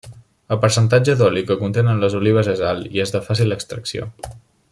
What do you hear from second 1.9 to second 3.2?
les olives és alt i és